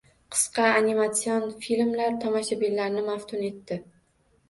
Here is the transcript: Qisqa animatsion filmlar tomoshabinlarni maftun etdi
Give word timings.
Qisqa 0.35 0.63
animatsion 0.77 1.45
filmlar 1.67 2.19
tomoshabinlarni 2.27 3.09
maftun 3.15 3.49
etdi 3.55 3.83